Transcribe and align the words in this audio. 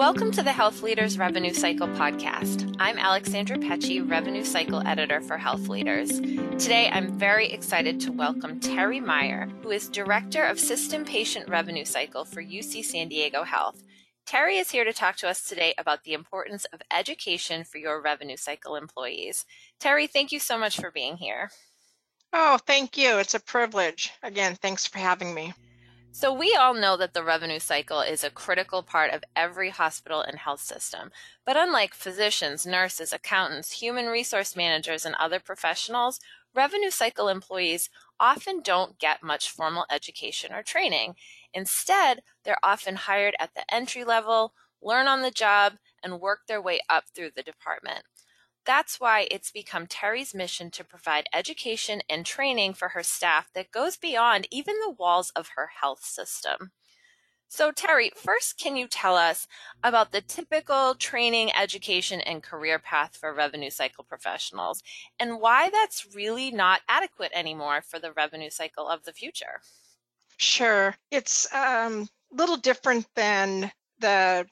Welcome 0.00 0.30
to 0.32 0.42
the 0.42 0.50
Health 0.50 0.82
Leaders 0.82 1.18
Revenue 1.18 1.52
Cycle 1.52 1.86
podcast. 1.88 2.74
I'm 2.78 2.96
Alexandra 2.96 3.58
Pecci, 3.58 4.00
Revenue 4.00 4.44
Cycle 4.44 4.80
Editor 4.86 5.20
for 5.20 5.36
Health 5.36 5.68
Leaders. 5.68 6.08
Today, 6.18 6.88
I'm 6.90 7.18
very 7.18 7.52
excited 7.52 8.00
to 8.00 8.10
welcome 8.10 8.60
Terry 8.60 8.98
Meyer, 8.98 9.46
who 9.62 9.70
is 9.70 9.90
Director 9.90 10.42
of 10.42 10.58
System 10.58 11.04
Patient 11.04 11.50
Revenue 11.50 11.84
Cycle 11.84 12.24
for 12.24 12.42
UC 12.42 12.82
San 12.82 13.08
Diego 13.08 13.42
Health. 13.42 13.82
Terry 14.24 14.56
is 14.56 14.70
here 14.70 14.84
to 14.84 14.92
talk 14.94 15.16
to 15.16 15.28
us 15.28 15.46
today 15.46 15.74
about 15.76 16.04
the 16.04 16.14
importance 16.14 16.64
of 16.72 16.80
education 16.90 17.62
for 17.62 17.76
your 17.76 18.00
revenue 18.00 18.38
cycle 18.38 18.76
employees. 18.76 19.44
Terry, 19.78 20.06
thank 20.06 20.32
you 20.32 20.40
so 20.40 20.56
much 20.56 20.80
for 20.80 20.90
being 20.90 21.18
here. 21.18 21.50
Oh, 22.32 22.58
thank 22.66 22.96
you. 22.96 23.18
It's 23.18 23.34
a 23.34 23.40
privilege. 23.40 24.12
Again, 24.22 24.54
thanks 24.62 24.86
for 24.86 24.98
having 24.98 25.34
me. 25.34 25.52
So, 26.12 26.32
we 26.32 26.54
all 26.54 26.74
know 26.74 26.96
that 26.96 27.14
the 27.14 27.24
revenue 27.24 27.58
cycle 27.58 28.00
is 28.00 28.22
a 28.24 28.30
critical 28.30 28.82
part 28.82 29.12
of 29.12 29.24
every 29.34 29.70
hospital 29.70 30.20
and 30.20 30.38
health 30.38 30.60
system. 30.60 31.10
But 31.44 31.56
unlike 31.56 31.94
physicians, 31.94 32.66
nurses, 32.66 33.12
accountants, 33.12 33.80
human 33.80 34.06
resource 34.06 34.54
managers, 34.56 35.04
and 35.04 35.14
other 35.16 35.40
professionals, 35.40 36.20
revenue 36.54 36.90
cycle 36.90 37.28
employees 37.28 37.90
often 38.20 38.60
don't 38.60 38.98
get 38.98 39.22
much 39.22 39.50
formal 39.50 39.86
education 39.90 40.52
or 40.52 40.62
training. 40.62 41.14
Instead, 41.54 42.22
they're 42.44 42.58
often 42.62 42.96
hired 42.96 43.34
at 43.40 43.54
the 43.54 43.64
entry 43.72 44.04
level, 44.04 44.52
learn 44.82 45.06
on 45.08 45.22
the 45.22 45.30
job, 45.30 45.74
and 46.02 46.20
work 46.20 46.40
their 46.46 46.60
way 46.60 46.80
up 46.88 47.04
through 47.14 47.30
the 47.34 47.42
department. 47.42 48.04
That's 48.64 49.00
why 49.00 49.26
it's 49.30 49.50
become 49.50 49.86
Terry's 49.86 50.34
mission 50.34 50.70
to 50.72 50.84
provide 50.84 51.28
education 51.32 52.02
and 52.08 52.26
training 52.26 52.74
for 52.74 52.90
her 52.90 53.02
staff 53.02 53.50
that 53.54 53.72
goes 53.72 53.96
beyond 53.96 54.46
even 54.50 54.78
the 54.80 54.90
walls 54.90 55.30
of 55.30 55.50
her 55.56 55.70
health 55.80 56.04
system. 56.04 56.72
So, 57.48 57.72
Terry, 57.72 58.12
first, 58.14 58.58
can 58.58 58.76
you 58.76 58.86
tell 58.86 59.16
us 59.16 59.48
about 59.82 60.12
the 60.12 60.20
typical 60.20 60.94
training, 60.94 61.52
education, 61.54 62.20
and 62.20 62.42
career 62.44 62.78
path 62.78 63.16
for 63.16 63.34
revenue 63.34 63.70
cycle 63.70 64.04
professionals 64.04 64.82
and 65.18 65.40
why 65.40 65.68
that's 65.68 66.14
really 66.14 66.52
not 66.52 66.82
adequate 66.88 67.32
anymore 67.34 67.82
for 67.82 67.98
the 67.98 68.12
revenue 68.12 68.50
cycle 68.50 68.88
of 68.88 69.04
the 69.04 69.12
future? 69.12 69.62
Sure. 70.38 70.96
It's 71.10 71.46
a 71.52 71.86
um, 71.86 72.08
little 72.30 72.56
different 72.56 73.06
than 73.14 73.72
the 73.98 74.48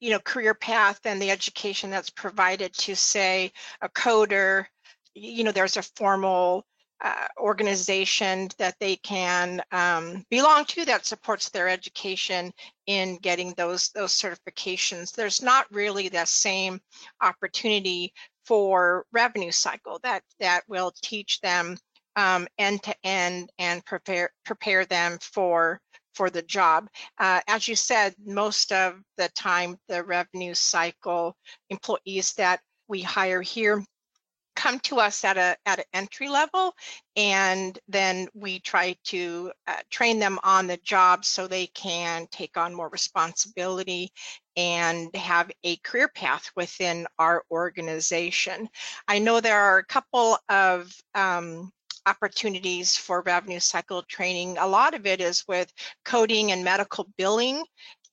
you 0.00 0.10
know 0.10 0.18
career 0.20 0.54
path 0.54 1.00
and 1.04 1.20
the 1.20 1.30
education 1.30 1.90
that's 1.90 2.10
provided 2.10 2.72
to 2.72 2.94
say 2.94 3.52
a 3.80 3.88
coder 3.88 4.66
you 5.14 5.44
know 5.44 5.52
there's 5.52 5.76
a 5.76 5.82
formal 5.82 6.64
uh, 7.00 7.26
organization 7.38 8.48
that 8.58 8.74
they 8.80 8.96
can 8.96 9.62
um, 9.70 10.24
belong 10.30 10.64
to 10.64 10.84
that 10.84 11.06
supports 11.06 11.48
their 11.48 11.68
education 11.68 12.52
in 12.86 13.16
getting 13.18 13.54
those 13.56 13.90
those 13.90 14.12
certifications. 14.12 15.12
There's 15.12 15.40
not 15.40 15.66
really 15.70 16.08
the 16.08 16.24
same 16.24 16.80
opportunity 17.20 18.12
for 18.44 19.04
revenue 19.12 19.52
cycle 19.52 20.00
that 20.02 20.22
that 20.40 20.62
will 20.66 20.92
teach 21.02 21.40
them 21.40 21.76
um, 22.16 22.48
end 22.58 22.82
to 22.82 22.94
end 23.04 23.50
and 23.58 23.84
prepare 23.84 24.30
prepare 24.44 24.84
them 24.84 25.18
for 25.20 25.80
for 26.18 26.30
the 26.30 26.42
job. 26.42 26.88
Uh, 27.18 27.40
as 27.46 27.68
you 27.68 27.76
said, 27.76 28.12
most 28.26 28.72
of 28.72 29.00
the 29.18 29.28
time, 29.36 29.78
the 29.88 30.02
revenue 30.02 30.52
cycle 30.52 31.36
employees 31.70 32.32
that 32.34 32.60
we 32.88 33.00
hire 33.00 33.40
here 33.40 33.84
come 34.56 34.80
to 34.80 34.98
us 34.98 35.24
at 35.24 35.36
a 35.36 35.56
at 35.66 35.78
an 35.78 35.84
entry 35.92 36.28
level 36.28 36.74
and 37.14 37.78
then 37.86 38.26
we 38.34 38.58
try 38.58 38.96
to 39.04 39.52
uh, 39.68 39.76
train 39.88 40.18
them 40.18 40.36
on 40.42 40.66
the 40.66 40.78
job 40.78 41.24
so 41.24 41.46
they 41.46 41.68
can 41.68 42.26
take 42.32 42.56
on 42.56 42.74
more 42.74 42.88
responsibility 42.88 44.10
and 44.56 45.14
have 45.14 45.48
a 45.62 45.76
career 45.84 46.08
path 46.08 46.50
within 46.56 47.06
our 47.20 47.44
organization 47.52 48.68
i 49.06 49.16
know 49.16 49.40
there 49.40 49.60
are 49.60 49.78
a 49.78 49.86
couple 49.86 50.36
of 50.48 50.92
um, 51.14 51.70
opportunities 52.08 52.96
for 52.96 53.22
revenue 53.22 53.60
cycle 53.60 54.02
training. 54.02 54.56
A 54.58 54.66
lot 54.66 54.94
of 54.94 55.06
it 55.06 55.20
is 55.20 55.44
with 55.46 55.72
coding 56.04 56.52
and 56.52 56.64
medical 56.64 57.08
billing, 57.18 57.62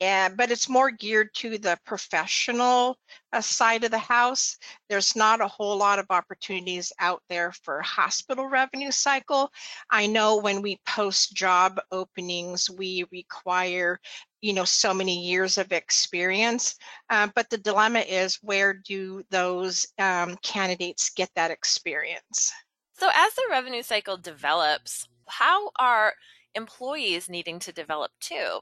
and, 0.02 0.36
but 0.36 0.52
it's 0.52 0.68
more 0.68 0.92
geared 0.92 1.34
to 1.36 1.58
the 1.58 1.78
professional 1.86 2.98
uh, 3.32 3.40
side 3.40 3.86
of 3.86 3.92
the 3.92 3.98
house. 3.98 4.58
There's 4.90 5.16
not 5.16 5.40
a 5.40 5.48
whole 5.48 5.78
lot 5.78 6.00
of 6.00 6.08
opportunities 6.10 6.92
out 7.00 7.22
there 7.30 7.54
for 7.64 7.82
hospital 7.82 8.48
revenue 8.48 8.92
cycle. 8.92 9.50
I 9.90 10.08
know 10.08 10.38
when 10.38 10.62
we 10.62 10.82
post 10.86 11.34
job 11.34 11.80
openings, 11.92 12.70
we 12.70 13.06
require 13.12 14.00
you 14.42 14.54
know 14.54 14.66
so 14.66 14.94
many 14.94 15.26
years 15.26 15.58
of 15.58 15.72
experience 15.72 16.76
uh, 17.10 17.28
but 17.34 17.50
the 17.50 17.58
dilemma 17.58 18.00
is 18.00 18.38
where 18.44 18.74
do 18.74 19.24
those 19.32 19.88
um, 19.98 20.36
candidates 20.44 21.10
get 21.10 21.30
that 21.36 21.50
experience 21.50 22.54
so, 22.98 23.10
as 23.14 23.34
the 23.34 23.48
revenue 23.50 23.84
cycle 23.84 24.18
develops, 24.18 25.08
how 25.28 25.72
are 25.78 26.14
employees 26.54 27.30
needing 27.30 27.60
to 27.60 27.72
develop 27.72 28.12
too? 28.20 28.60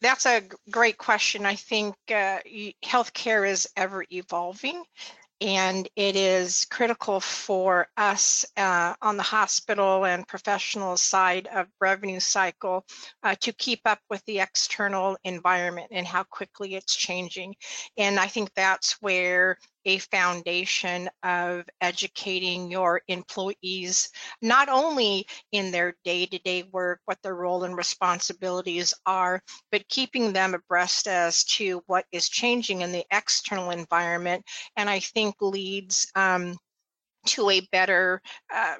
That's 0.00 0.26
a 0.26 0.42
great 0.70 0.96
question. 0.96 1.44
I 1.44 1.54
think 1.54 1.94
uh, 2.08 2.38
healthcare 2.84 3.48
is 3.48 3.68
ever 3.76 4.04
evolving 4.10 4.82
and 5.40 5.88
it 5.96 6.16
is 6.16 6.66
critical 6.70 7.18
for 7.18 7.86
us 7.96 8.44
uh, 8.56 8.94
on 9.00 9.16
the 9.16 9.22
hospital 9.22 10.04
and 10.04 10.28
professional 10.28 10.96
side 10.98 11.48
of 11.54 11.66
revenue 11.80 12.20
cycle 12.20 12.84
uh, 13.22 13.34
to 13.40 13.52
keep 13.54 13.80
up 13.86 14.00
with 14.10 14.22
the 14.26 14.40
external 14.40 15.16
environment 15.24 15.88
and 15.90 16.06
how 16.06 16.24
quickly 16.24 16.74
it's 16.74 16.94
changing. 16.94 17.54
And 17.96 18.20
I 18.20 18.26
think 18.26 18.52
that's 18.54 19.00
where 19.00 19.56
a 19.84 19.98
foundation 19.98 21.08
of 21.22 21.64
educating 21.80 22.70
your 22.70 23.00
employees, 23.08 24.10
not 24.42 24.68
only 24.68 25.26
in 25.52 25.70
their 25.70 25.94
day 26.04 26.26
to 26.26 26.38
day 26.40 26.64
work, 26.72 27.00
what 27.04 27.18
their 27.22 27.34
role 27.34 27.64
and 27.64 27.76
responsibilities 27.76 28.94
are, 29.06 29.42
but 29.70 29.88
keeping 29.88 30.32
them 30.32 30.54
abreast 30.54 31.06
as 31.06 31.44
to 31.44 31.82
what 31.86 32.04
is 32.12 32.28
changing 32.28 32.82
in 32.82 32.92
the 32.92 33.04
external 33.10 33.70
environment. 33.70 34.44
And 34.76 34.88
I 34.88 35.00
think 35.00 35.36
leads 35.40 36.10
um, 36.14 36.56
to 37.26 37.50
a 37.50 37.60
better 37.72 38.20
uh, 38.54 38.76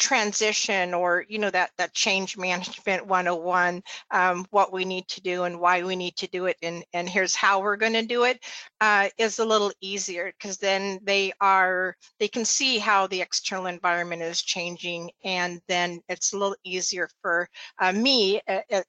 transition 0.00 0.94
or 0.94 1.26
you 1.28 1.38
know 1.38 1.50
that 1.50 1.70
that 1.76 1.92
change 1.92 2.38
management 2.38 3.06
101 3.06 3.82
um, 4.10 4.46
what 4.50 4.72
we 4.72 4.84
need 4.84 5.06
to 5.06 5.20
do 5.20 5.44
and 5.44 5.60
why 5.60 5.82
we 5.82 5.94
need 5.94 6.16
to 6.16 6.26
do 6.28 6.46
it 6.46 6.56
and 6.62 6.82
and 6.94 7.06
here's 7.06 7.34
how 7.34 7.60
we're 7.60 7.76
going 7.76 7.92
to 7.92 8.06
do 8.06 8.24
it 8.24 8.42
uh, 8.80 9.08
is 9.18 9.38
a 9.38 9.44
little 9.44 9.70
easier 9.82 10.32
because 10.32 10.56
then 10.56 10.98
they 11.02 11.30
are 11.42 11.94
they 12.18 12.28
can 12.28 12.46
see 12.46 12.78
how 12.78 13.06
the 13.06 13.20
external 13.20 13.66
environment 13.66 14.22
is 14.22 14.40
changing 14.40 15.10
and 15.22 15.60
then 15.68 16.00
it's 16.08 16.32
a 16.32 16.38
little 16.38 16.56
easier 16.64 17.06
for 17.20 17.46
uh, 17.78 17.92
me 17.92 18.40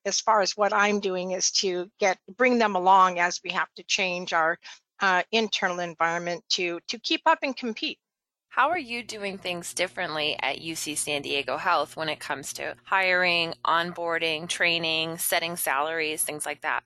as 0.06 0.22
far 0.22 0.40
as 0.40 0.56
what 0.56 0.72
i'm 0.72 1.02
doing 1.02 1.32
is 1.32 1.52
to 1.52 1.92
get 2.00 2.18
bring 2.38 2.58
them 2.58 2.78
along 2.78 3.20
as 3.20 3.42
we 3.44 3.50
have 3.50 3.72
to 3.76 3.84
change 3.84 4.32
our 4.32 4.58
uh, 5.02 5.24
internal 5.34 5.80
environment 5.80 6.42
to 6.48 6.80
to 6.88 6.98
keep 7.00 7.22
up 7.26 7.40
and 7.44 7.58
compete 7.58 8.00
how 8.52 8.70
are 8.70 8.78
you 8.78 9.02
doing 9.02 9.38
things 9.38 9.74
differently 9.74 10.36
at 10.42 10.60
UC 10.60 10.98
San 10.98 11.22
Diego 11.22 11.56
Health 11.56 11.96
when 11.96 12.10
it 12.10 12.20
comes 12.20 12.52
to 12.54 12.76
hiring, 12.84 13.54
onboarding, 13.64 14.50
training, 14.50 15.18
setting 15.20 15.56
salaries, 15.56 16.26
things 16.26 16.46
like 16.46 16.60
that? 16.60 16.84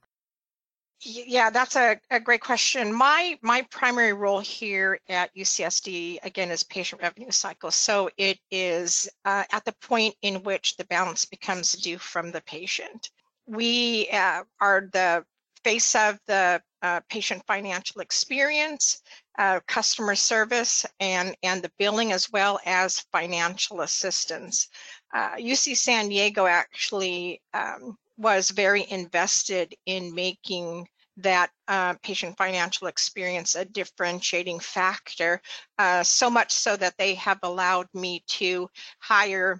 Yeah, 1.01 1.49
that's 1.49 1.75
a, 1.75 1.99
a 2.11 2.19
great 2.19 2.41
question. 2.41 2.93
My 2.93 3.39
my 3.41 3.63
primary 3.63 4.13
role 4.13 4.41
here 4.41 4.99
at 5.09 5.35
UCSD 5.35 6.19
again 6.21 6.51
is 6.51 6.61
patient 6.61 7.01
revenue 7.01 7.31
cycle. 7.31 7.71
So 7.71 8.11
it 8.15 8.37
is 8.51 9.09
uh, 9.25 9.45
at 9.51 9.65
the 9.65 9.73
point 9.81 10.13
in 10.21 10.43
which 10.43 10.77
the 10.77 10.85
balance 10.85 11.25
becomes 11.25 11.71
due 11.71 11.97
from 11.97 12.31
the 12.31 12.41
patient. 12.41 13.09
We 13.47 14.07
uh, 14.09 14.43
are 14.61 14.87
the 14.93 15.25
face 15.63 15.95
of 15.95 16.19
the 16.27 16.61
uh, 16.85 17.01
patient 17.09 17.41
financial 17.47 17.99
experience, 17.99 19.01
uh, 19.39 19.59
customer 19.67 20.13
service, 20.13 20.85
and, 20.99 21.35
and 21.41 21.63
the 21.63 21.71
billing, 21.79 22.11
as 22.11 22.31
well 22.31 22.59
as 22.63 22.99
financial 23.11 23.81
assistance. 23.81 24.67
Uh, 25.11 25.31
UC 25.37 25.75
San 25.75 26.09
Diego 26.09 26.45
actually 26.45 27.41
um, 27.55 27.97
was 28.17 28.51
very 28.51 28.85
invested 28.91 29.73
in 29.87 30.13
making 30.13 30.87
that 31.17 31.49
uh, 31.67 31.95
patient 32.03 32.37
financial 32.37 32.85
experience 32.85 33.55
a 33.55 33.65
differentiating 33.65 34.59
factor, 34.59 35.41
uh, 35.79 36.03
so 36.03 36.29
much 36.29 36.51
so 36.51 36.75
that 36.75 36.93
they 36.99 37.15
have 37.15 37.39
allowed 37.41 37.87
me 37.95 38.23
to 38.27 38.69
hire 38.99 39.59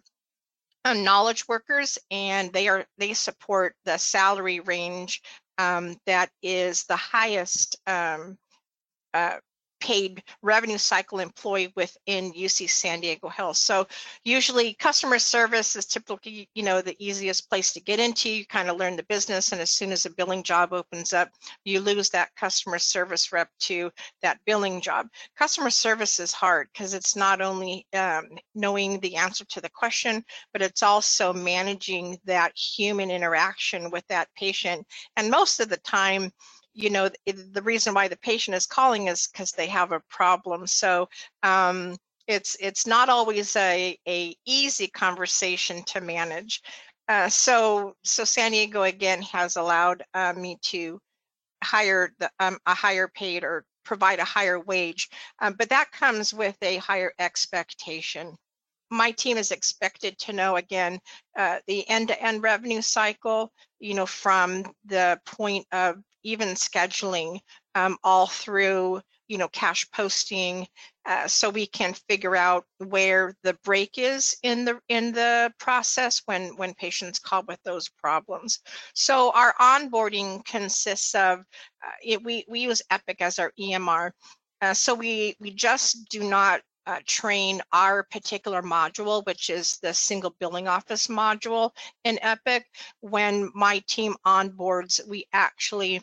uh, 0.83 0.93
knowledge 0.93 1.47
workers 1.47 1.97
and 2.11 2.53
they 2.53 2.67
are 2.67 2.85
they 2.99 3.13
support 3.13 3.75
the 3.85 3.97
salary 3.97 4.59
range 4.59 5.23
um, 5.57 5.97
that 6.05 6.29
is 6.41 6.83
the 6.85 6.95
highest 6.95 7.77
um, 7.87 8.37
uh, 9.13 9.37
paid 9.85 10.23
revenue 10.41 10.79
cycle 10.79 11.19
employee 11.19 11.71
within 11.75 12.33
UC 12.33 12.67
San 12.67 13.01
Diego 13.01 13.29
Health. 13.29 13.57
So 13.57 13.85
usually 14.23 14.73
customer 14.73 15.19
service 15.19 15.75
is 15.75 15.85
typically, 15.85 16.49
you 16.55 16.63
know, 16.63 16.81
the 16.81 16.95
easiest 16.97 17.47
place 17.51 17.71
to 17.73 17.79
get 17.79 17.99
into. 17.99 18.27
You 18.27 18.47
kind 18.47 18.71
of 18.71 18.77
learn 18.77 18.95
the 18.95 19.03
business 19.03 19.51
and 19.51 19.61
as 19.61 19.69
soon 19.69 19.91
as 19.91 20.07
a 20.07 20.09
billing 20.09 20.41
job 20.41 20.73
opens 20.73 21.13
up, 21.13 21.29
you 21.65 21.79
lose 21.81 22.09
that 22.09 22.35
customer 22.35 22.79
service 22.79 23.31
rep 23.31 23.47
to 23.59 23.91
that 24.23 24.39
billing 24.47 24.81
job. 24.81 25.05
Customer 25.37 25.69
service 25.69 26.19
is 26.19 26.33
hard 26.33 26.67
because 26.73 26.95
it's 26.95 27.15
not 27.15 27.39
only 27.39 27.85
um, 27.93 28.23
knowing 28.55 28.99
the 29.01 29.15
answer 29.15 29.45
to 29.45 29.61
the 29.61 29.69
question, 29.69 30.25
but 30.51 30.63
it's 30.63 30.81
also 30.81 31.31
managing 31.31 32.17
that 32.25 32.57
human 32.57 33.11
interaction 33.11 33.91
with 33.91 34.07
that 34.07 34.29
patient. 34.35 34.83
And 35.15 35.29
most 35.29 35.59
of 35.59 35.69
the 35.69 35.77
time, 35.77 36.31
you 36.75 36.89
know, 36.89 37.09
the 37.25 37.61
reason 37.61 37.93
why 37.93 38.09
the 38.09 38.17
patient 38.17 38.55
is 38.55 38.67
calling 38.67 39.07
is 39.07 39.27
because 39.27 39.51
they 39.51 39.67
have 39.67 39.93
a 39.93 40.01
problem. 40.09 40.67
So 40.67 41.07
um, 41.41 41.95
it's 42.27 42.57
it's 42.59 42.85
not 42.85 43.07
always 43.07 43.55
a, 43.55 43.97
a 44.07 44.35
easy 44.45 44.87
conversation 44.87 45.83
to 45.83 46.01
manage. 46.01 46.61
Uh, 47.07 47.29
so 47.29 47.95
so 48.03 48.25
San 48.25 48.51
Diego 48.51 48.83
again 48.83 49.21
has 49.21 49.55
allowed 49.55 50.03
uh, 50.13 50.33
me 50.33 50.57
to 50.63 50.99
hire 51.63 52.11
the, 52.19 52.29
um, 52.39 52.57
a 52.65 52.73
higher 52.73 53.07
paid 53.07 53.43
or 53.43 53.63
provide 53.85 54.19
a 54.19 54.25
higher 54.25 54.59
wage, 54.59 55.09
um, 55.39 55.53
but 55.53 55.69
that 55.69 55.91
comes 55.91 56.33
with 56.33 56.57
a 56.61 56.77
higher 56.77 57.13
expectation. 57.19 58.35
My 58.89 59.11
team 59.11 59.37
is 59.37 59.51
expected 59.51 60.17
to 60.19 60.33
know 60.33 60.57
again 60.57 60.99
uh, 61.37 61.59
the 61.67 61.87
end-to-end 61.87 62.43
revenue 62.43 62.81
cycle, 62.81 63.51
you 63.79 63.93
know, 63.93 64.05
from 64.05 64.65
the 64.85 65.19
point 65.25 65.65
of 65.71 65.97
even 66.25 66.49
scheduling 66.49 67.39
um, 67.75 67.97
all 68.03 68.27
through 68.27 68.99
you 69.27 69.37
know 69.37 69.47
cash 69.49 69.89
posting 69.91 70.67
uh, 71.05 71.27
so 71.27 71.49
we 71.49 71.65
can 71.65 71.93
figure 72.09 72.35
out 72.35 72.65
where 72.79 73.33
the 73.43 73.53
break 73.63 73.91
is 73.97 74.35
in 74.43 74.65
the 74.65 74.79
in 74.89 75.11
the 75.11 75.51
process 75.59 76.21
when 76.25 76.55
when 76.57 76.73
patients 76.73 77.19
call 77.19 77.43
with 77.47 77.59
those 77.63 77.89
problems 77.89 78.59
so 78.93 79.31
our 79.33 79.53
onboarding 79.59 80.43
consists 80.45 81.15
of 81.15 81.39
uh, 81.39 81.91
it, 82.03 82.23
we 82.23 82.45
we 82.47 82.59
use 82.59 82.81
epic 82.89 83.17
as 83.21 83.39
our 83.39 83.51
emr 83.59 84.11
uh, 84.61 84.73
so 84.73 84.93
we 84.93 85.35
we 85.39 85.51
just 85.51 86.09
do 86.09 86.23
not 86.23 86.61
uh, 86.87 86.99
train 87.07 87.61
our 87.71 88.03
particular 88.03 88.61
module, 88.61 89.25
which 89.25 89.49
is 89.49 89.77
the 89.81 89.93
single 89.93 90.35
billing 90.39 90.67
office 90.67 91.07
module 91.07 91.71
in 92.03 92.19
Epic. 92.21 92.65
When 93.01 93.51
my 93.55 93.81
team 93.87 94.15
onboards, 94.25 95.05
we 95.07 95.25
actually 95.33 96.01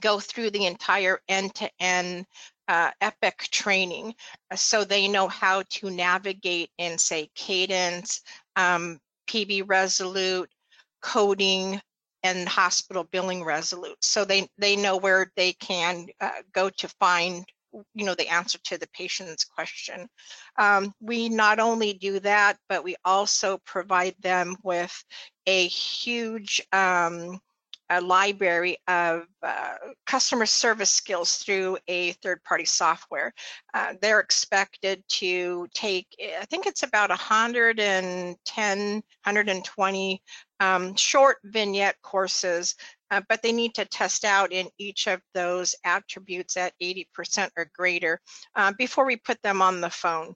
go 0.00 0.20
through 0.20 0.50
the 0.50 0.66
entire 0.66 1.20
end-to-end 1.28 2.26
uh, 2.68 2.90
epic 3.00 3.46
training 3.50 4.14
uh, 4.50 4.56
so 4.56 4.84
they 4.84 5.06
know 5.06 5.28
how 5.28 5.62
to 5.70 5.88
navigate 5.90 6.70
in 6.78 6.98
say 6.98 7.30
cadence 7.34 8.22
um, 8.56 8.98
pb 9.28 9.62
resolute 9.66 10.50
coding 11.00 11.80
and 12.22 12.48
hospital 12.48 13.04
billing 13.04 13.44
resolute. 13.44 13.96
So 14.02 14.24
they 14.24 14.48
they 14.58 14.76
know 14.76 14.96
where 14.96 15.30
they 15.36 15.52
can 15.52 16.06
uh, 16.20 16.42
go 16.52 16.70
to 16.70 16.88
find 17.00 17.44
you 17.94 18.06
know 18.06 18.14
the 18.14 18.28
answer 18.28 18.58
to 18.64 18.78
the 18.78 18.88
patient's 18.92 19.44
question. 19.44 20.08
Um, 20.58 20.92
we 21.00 21.28
not 21.28 21.60
only 21.60 21.92
do 21.94 22.18
that 22.20 22.56
but 22.68 22.82
we 22.84 22.96
also 23.04 23.58
provide 23.64 24.14
them 24.20 24.56
with 24.62 24.92
a 25.46 25.68
huge 25.68 26.60
um, 26.72 27.38
a 27.90 28.00
library 28.00 28.76
of 28.88 29.26
uh, 29.42 29.74
customer 30.06 30.46
service 30.46 30.90
skills 30.90 31.36
through 31.36 31.78
a 31.88 32.12
third 32.12 32.42
party 32.44 32.64
software. 32.64 33.32
Uh, 33.74 33.94
they're 34.00 34.20
expected 34.20 35.02
to 35.08 35.68
take, 35.74 36.06
I 36.40 36.44
think 36.46 36.66
it's 36.66 36.82
about 36.82 37.10
110, 37.10 38.94
120 38.94 40.22
um, 40.58 40.96
short 40.96 41.36
vignette 41.44 41.96
courses, 42.02 42.74
uh, 43.10 43.20
but 43.28 43.42
they 43.42 43.52
need 43.52 43.74
to 43.74 43.84
test 43.84 44.24
out 44.24 44.52
in 44.52 44.68
each 44.78 45.06
of 45.06 45.20
those 45.34 45.74
attributes 45.84 46.56
at 46.56 46.72
80% 46.82 47.50
or 47.56 47.70
greater 47.74 48.20
uh, 48.56 48.72
before 48.78 49.06
we 49.06 49.16
put 49.16 49.40
them 49.42 49.62
on 49.62 49.80
the 49.80 49.90
phone. 49.90 50.34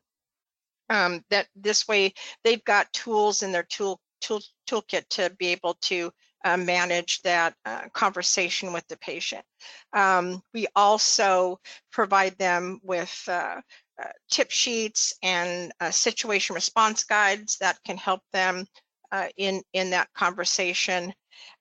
Um, 0.88 1.22
that 1.30 1.46
this 1.54 1.86
way 1.86 2.14
they've 2.42 2.64
got 2.64 2.92
tools 2.92 3.44
in 3.44 3.52
their 3.52 3.62
tool, 3.62 4.00
tool 4.20 4.40
toolkit 4.68 5.08
to 5.10 5.30
be 5.38 5.48
able 5.48 5.74
to 5.82 6.10
uh, 6.44 6.56
manage 6.56 7.22
that 7.22 7.54
uh, 7.64 7.82
conversation 7.92 8.72
with 8.72 8.86
the 8.88 8.96
patient. 8.98 9.44
Um, 9.92 10.42
we 10.54 10.66
also 10.74 11.60
provide 11.92 12.36
them 12.38 12.80
with 12.82 13.22
uh, 13.28 13.60
uh 14.02 14.08
tip 14.30 14.50
sheets 14.50 15.12
and 15.22 15.72
uh, 15.80 15.90
situation 15.90 16.54
response 16.54 17.04
guides 17.04 17.58
that 17.58 17.78
can 17.84 17.96
help 17.96 18.22
them 18.32 18.66
uh, 19.12 19.28
in, 19.36 19.62
in 19.72 19.90
that 19.90 20.08
conversation. 20.14 21.12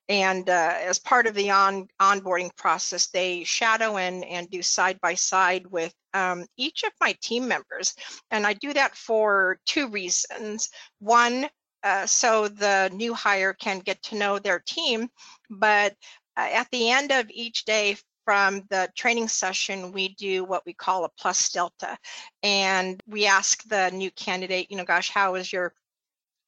And 0.08 0.48
as 0.48 0.98
part 0.98 1.28
of 1.28 1.34
the 1.34 1.50
on, 1.50 1.86
onboarding 2.00 2.54
process, 2.56 3.06
they 3.08 3.44
shadow 3.44 3.96
and, 3.96 4.24
and 4.24 4.50
do 4.50 4.60
side 4.60 4.98
by 5.00 5.14
side 5.14 5.64
with 5.68 5.94
um, 6.14 6.46
each 6.56 6.82
of 6.82 6.90
my 7.00 7.14
team 7.22 7.46
members. 7.46 7.94
And 8.32 8.44
I 8.44 8.54
do 8.54 8.72
that 8.72 8.96
for 8.96 9.58
two 9.66 9.88
reasons. 9.88 10.68
One, 10.98 11.48
uh, 11.82 12.06
so 12.06 12.48
the 12.48 12.90
new 12.92 13.14
hire 13.14 13.52
can 13.52 13.78
get 13.80 14.02
to 14.02 14.16
know 14.16 14.38
their 14.38 14.60
team. 14.60 15.08
But 15.48 15.94
uh, 16.36 16.48
at 16.52 16.68
the 16.70 16.90
end 16.90 17.12
of 17.12 17.30
each 17.30 17.64
day 17.64 17.96
from 18.24 18.62
the 18.70 18.88
training 18.96 19.28
session, 19.28 19.92
we 19.92 20.14
do 20.14 20.44
what 20.44 20.64
we 20.66 20.72
call 20.72 21.04
a 21.04 21.08
plus 21.18 21.50
delta. 21.50 21.98
And 22.42 23.00
we 23.06 23.26
ask 23.26 23.62
the 23.64 23.90
new 23.90 24.10
candidate, 24.12 24.70
you 24.70 24.76
know, 24.76 24.84
gosh, 24.84 25.10
how 25.10 25.32
was 25.32 25.52
your 25.52 25.74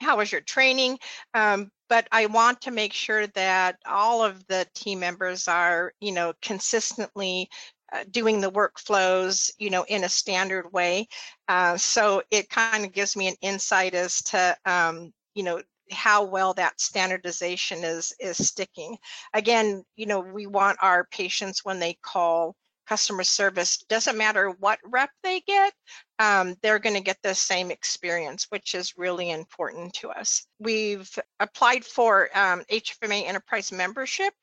how 0.01 0.17
was 0.17 0.33
your 0.33 0.41
training? 0.41 0.99
Um, 1.33 1.71
but 1.89 2.09
I 2.11 2.27
want 2.27 2.61
to 2.63 2.71
make 2.71 2.93
sure 2.93 3.27
that 3.29 3.77
all 3.87 4.25
of 4.25 4.45
the 4.49 4.67
team 4.75 5.01
members 5.01 5.47
are, 5.47 5.93
you 6.01 6.13
know, 6.13 6.33
consistently 6.43 7.49
uh, 7.93 8.05
doing 8.11 8.41
the 8.41 8.51
workflows, 8.51 9.51
you 9.59 9.71
know, 9.71 9.85
in 9.89 10.05
a 10.05 10.09
standard 10.09 10.73
way. 10.73 11.07
Uh, 11.49 11.77
so 11.77 12.23
it 12.31 12.49
kind 12.49 12.85
of 12.85 12.93
gives 12.93 13.17
me 13.17 13.29
an 13.29 13.37
insight 13.43 13.95
as 13.95 14.23
to, 14.23 14.57
um, 14.65 15.13
you 15.35 15.43
know 15.43 15.61
how 15.91 16.25
well 16.25 16.55
that 16.55 16.81
standardization 16.81 17.85
is 17.85 18.13
is 18.21 18.37
sticking. 18.37 18.97
Again 19.35 19.85
you 19.97 20.07
know 20.07 20.21
we 20.21 20.47
want 20.47 20.79
our 20.83 21.05
patients 21.11 21.65
when 21.65 21.79
they 21.79 21.99
call 22.03 22.57
customer 22.87 23.23
service 23.25 23.79
doesn't 23.89 24.19
matter 24.19 24.51
what 24.59 24.79
rep 24.85 25.11
they 25.23 25.41
get 25.41 25.73
um, 26.19 26.55
they're 26.63 26.81
going 26.81 26.97
to 26.97 27.03
get 27.03 27.17
the 27.23 27.35
same 27.35 27.71
experience 27.71 28.47
which 28.51 28.75
is 28.75 28.99
really 28.99 29.31
important 29.31 29.93
to 29.95 30.11
us. 30.11 30.47
We've 30.59 31.09
applied 31.41 31.85
for 31.85 32.29
um, 32.35 32.65
hfma 32.71 33.27
enterprise 33.27 33.73
membership 33.73 34.35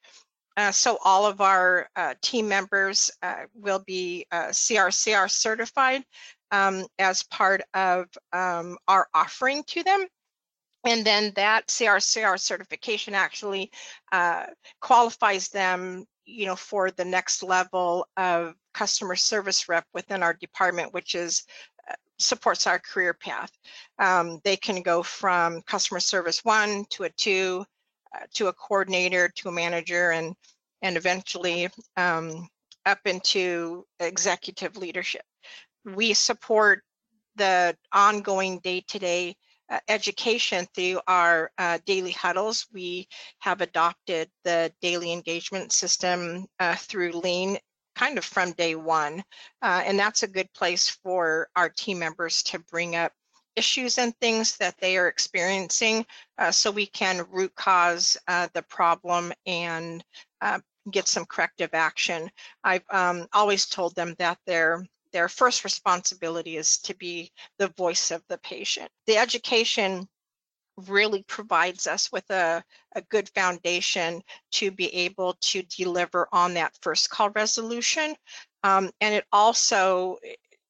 uh, 0.57 0.71
so 0.71 0.97
all 1.05 1.25
of 1.25 1.41
our 1.41 1.89
uh, 1.95 2.15
team 2.21 2.47
members 2.47 3.11
uh, 3.21 3.43
will 3.53 3.79
be 3.85 4.25
CRCR 4.33 5.25
uh, 5.25 5.27
certified 5.27 6.03
um, 6.51 6.85
as 6.97 7.23
part 7.23 7.61
of 7.73 8.07
um, 8.33 8.77
our 8.87 9.07
offering 9.13 9.63
to 9.67 9.83
them 9.83 10.05
and 10.89 11.05
then 11.05 11.31
that 11.35 11.67
CRCR 11.67 12.39
certification 12.39 13.13
actually 13.13 13.71
uh, 14.11 14.47
qualifies 14.81 15.47
them, 15.49 16.03
you 16.25 16.47
know, 16.47 16.55
for 16.55 16.89
the 16.89 17.05
next 17.05 17.43
level 17.43 18.07
of 18.17 18.55
customer 18.73 19.15
service 19.15 19.69
rep 19.69 19.85
within 19.93 20.23
our 20.23 20.33
department, 20.33 20.91
which 20.91 21.13
is 21.13 21.43
uh, 21.87 21.93
supports 22.17 22.65
our 22.65 22.79
career 22.79 23.13
path. 23.13 23.51
Um, 23.99 24.39
they 24.43 24.57
can 24.57 24.81
go 24.81 25.03
from 25.03 25.61
customer 25.61 25.99
service 25.99 26.43
one 26.43 26.85
to 26.89 27.03
a 27.03 27.09
two, 27.09 27.63
uh, 28.15 28.25
to 28.33 28.47
a 28.47 28.53
coordinator, 28.53 29.29
to 29.35 29.49
a 29.49 29.51
manager, 29.51 30.09
and 30.09 30.35
and 30.81 30.97
eventually 30.97 31.69
um, 31.97 32.47
up 32.87 33.01
into 33.05 33.85
executive 33.99 34.75
leadership. 34.75 35.21
We 35.85 36.15
support 36.15 36.81
the 37.35 37.77
ongoing 37.93 38.57
day-to-day 38.63 39.35
uh, 39.69 39.79
education 39.87 40.67
through 40.73 40.99
our 41.07 41.51
uh, 41.57 41.77
daily 41.85 42.11
huddles. 42.11 42.67
We 42.73 43.07
have 43.39 43.61
adopted 43.61 44.29
the 44.43 44.73
daily 44.81 45.11
engagement 45.11 45.71
system 45.71 46.47
uh, 46.59 46.75
through 46.75 47.11
Lean 47.11 47.57
kind 47.95 48.17
of 48.17 48.25
from 48.25 48.51
day 48.53 48.75
one. 48.75 49.23
Uh, 49.61 49.83
and 49.85 49.99
that's 49.99 50.23
a 50.23 50.27
good 50.27 50.51
place 50.53 50.89
for 50.89 51.49
our 51.55 51.69
team 51.69 51.99
members 51.99 52.41
to 52.43 52.59
bring 52.71 52.95
up 52.95 53.11
issues 53.55 53.97
and 53.97 54.15
things 54.17 54.55
that 54.57 54.75
they 54.79 54.97
are 54.97 55.07
experiencing 55.07 56.05
uh, 56.37 56.49
so 56.49 56.71
we 56.71 56.85
can 56.85 57.25
root 57.29 57.53
cause 57.55 58.15
the 58.53 58.63
problem 58.69 59.33
and 59.45 60.03
get 60.91 61.07
some 61.07 61.25
corrective 61.25 61.71
action. 61.73 62.31
I've 62.63 62.85
um, 62.89 63.27
always 63.33 63.65
told 63.65 63.95
them 63.95 64.15
that 64.17 64.37
they're 64.45 64.85
their 65.11 65.27
first 65.27 65.63
responsibility 65.63 66.57
is 66.57 66.77
to 66.79 66.95
be 66.95 67.31
the 67.57 67.73
voice 67.77 68.11
of 68.11 68.23
the 68.29 68.37
patient. 68.39 68.89
The 69.07 69.17
education 69.17 70.07
really 70.87 71.23
provides 71.23 71.87
us 71.87 72.11
with 72.11 72.29
a, 72.29 72.63
a 72.95 73.01
good 73.03 73.29
foundation 73.29 74.21
to 74.51 74.71
be 74.71 74.93
able 74.93 75.35
to 75.41 75.61
deliver 75.63 76.27
on 76.31 76.53
that 76.53 76.77
first 76.81 77.09
call 77.09 77.29
resolution. 77.31 78.15
Um, 78.63 78.89
and 79.01 79.13
it 79.13 79.25
also 79.31 80.17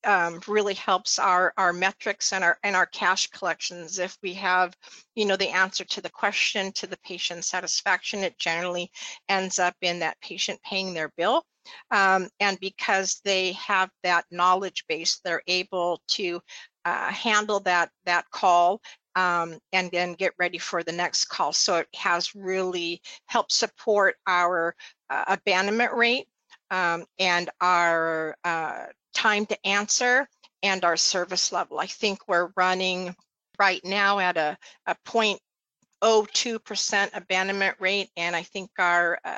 um, 0.06 0.40
really 0.48 0.76
helps 0.76 1.20
our 1.20 1.54
our 1.58 1.74
metrics 1.74 2.32
and 2.32 2.44
our 2.44 2.58
and 2.64 2.76
our 2.76 2.86
cash 2.86 3.28
collections. 3.28 4.00
If 4.00 4.18
we 4.24 4.34
have, 4.36 4.76
you 5.16 5.26
know, 5.26 5.36
the 5.36 5.50
answer 5.50 5.84
to 5.84 6.02
the 6.02 6.10
question 6.10 6.72
to 6.74 6.88
the 6.88 6.98
patient 7.04 7.44
satisfaction, 7.44 8.24
it 8.24 8.38
generally 8.38 8.92
ends 9.28 9.60
up 9.60 9.76
in 9.82 10.00
that 10.00 10.20
patient 10.22 10.62
paying 10.64 10.94
their 10.94 11.12
bill. 11.18 11.44
Um, 11.92 12.30
and 12.40 12.60
because 12.60 13.22
they 13.24 13.54
have 13.54 13.90
that 14.04 14.26
knowledge 14.32 14.86
base, 14.88 15.20
they're 15.24 15.44
able 15.48 16.02
to 16.10 16.42
uh, 16.86 17.12
handle 17.12 17.60
that 17.62 17.90
that 18.06 18.30
call 18.32 18.82
um, 19.16 19.58
and 19.74 19.90
then 19.92 20.14
get 20.14 20.34
ready 20.40 20.58
for 20.58 20.84
the 20.84 20.92
next 20.92 21.26
call. 21.26 21.54
So 21.54 21.78
it 21.78 21.88
has 21.96 22.36
really 22.36 23.02
helped 23.26 23.52
support 23.52 24.16
our 24.28 24.76
uh, 25.10 25.24
abandonment 25.28 25.94
rate 25.94 26.28
um, 26.72 27.06
and 27.18 27.50
our 27.60 28.36
uh, 28.44 28.86
time 29.14 29.46
to 29.48 29.68
answer 29.68 30.28
and 30.64 30.86
our 30.86 30.98
service 30.98 31.52
level. 31.52 31.80
I 31.80 31.88
think 31.88 32.20
we're 32.28 32.52
running 32.56 33.16
right 33.58 33.84
now 33.84 34.20
at 34.20 34.38
a, 34.38 34.56
a 34.86 34.96
0.02% 35.06 37.10
abandonment 37.14 37.76
rate, 37.80 38.10
and 38.16 38.36
I 38.36 38.44
think 38.44 38.70
our 38.78 39.20
uh, 39.24 39.38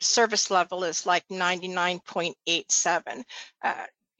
service 0.00 0.50
level 0.50 0.84
is 0.84 1.06
like 1.06 1.26
99.87. 1.28 3.24
Uh, 3.62 3.74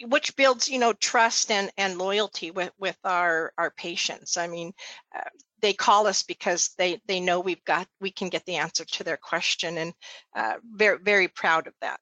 which 0.08 0.36
builds 0.36 0.68
you 0.68 0.78
know 0.78 0.92
trust 0.92 1.50
and 1.50 1.70
and 1.78 1.96
loyalty 1.96 2.50
with 2.50 2.70
with 2.78 2.98
our 3.04 3.50
our 3.56 3.70
patients 3.70 4.36
i 4.36 4.46
mean 4.46 4.70
uh, 5.16 5.22
they 5.62 5.72
call 5.72 6.06
us 6.06 6.22
because 6.22 6.74
they 6.76 7.00
they 7.06 7.18
know 7.18 7.40
we've 7.40 7.64
got 7.64 7.88
we 7.98 8.10
can 8.10 8.28
get 8.28 8.44
the 8.44 8.56
answer 8.56 8.84
to 8.84 9.02
their 9.04 9.16
question 9.16 9.78
and 9.78 9.94
uh, 10.34 10.54
very 10.74 10.98
very 10.98 11.28
proud 11.28 11.66
of 11.66 11.72
that 11.80 11.98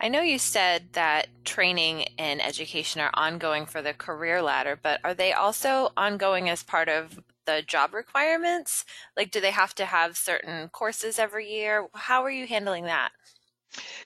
I 0.00 0.08
know 0.08 0.22
you 0.22 0.38
said 0.38 0.92
that 0.94 1.28
training 1.44 2.06
and 2.18 2.42
education 2.42 3.00
are 3.00 3.12
ongoing 3.14 3.64
for 3.64 3.80
the 3.80 3.94
career 3.94 4.42
ladder, 4.42 4.78
but 4.82 5.00
are 5.04 5.14
they 5.14 5.32
also 5.32 5.92
ongoing 5.96 6.48
as 6.48 6.64
part 6.64 6.88
of 6.88 7.20
the 7.46 7.62
job 7.66 7.94
requirements? 7.94 8.84
Like, 9.16 9.30
do 9.30 9.40
they 9.40 9.50
have 9.50 9.74
to 9.76 9.84
have 9.84 10.16
certain 10.16 10.68
courses 10.68 11.18
every 11.18 11.50
year? 11.50 11.88
How 11.94 12.22
are 12.22 12.30
you 12.30 12.46
handling 12.46 12.84
that? 12.84 13.10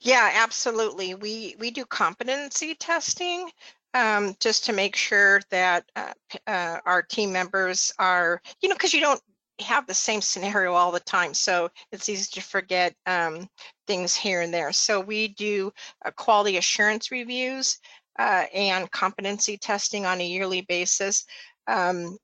Yeah, 0.00 0.30
absolutely. 0.34 1.14
We 1.14 1.56
we 1.58 1.70
do 1.70 1.84
competency 1.84 2.74
testing 2.74 3.50
um, 3.94 4.36
just 4.40 4.64
to 4.66 4.72
make 4.72 4.96
sure 4.96 5.40
that 5.50 5.84
uh, 5.96 6.12
uh, 6.46 6.78
our 6.84 7.02
team 7.02 7.32
members 7.32 7.92
are, 7.98 8.40
you 8.60 8.68
know, 8.68 8.74
because 8.74 8.94
you 8.94 9.00
don't 9.00 9.20
have 9.60 9.86
the 9.86 9.94
same 9.94 10.20
scenario 10.20 10.72
all 10.72 10.92
the 10.92 11.00
time. 11.00 11.34
So 11.34 11.68
it's 11.90 12.08
easy 12.08 12.28
to 12.34 12.40
forget 12.40 12.94
um, 13.06 13.48
things 13.86 14.14
here 14.14 14.40
and 14.42 14.54
there. 14.54 14.72
So 14.72 15.00
we 15.00 15.28
do 15.28 15.72
uh, 16.04 16.10
quality 16.12 16.58
assurance 16.58 17.10
reviews 17.10 17.78
uh, 18.18 18.44
and 18.54 18.90
competency 18.90 19.56
testing 19.56 20.06
on 20.06 20.20
a 20.20 20.26
yearly 20.26 20.62
basis. 20.62 21.24
Um, 21.66 22.18